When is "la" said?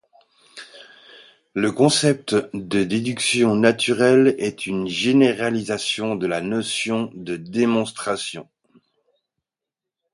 6.25-6.41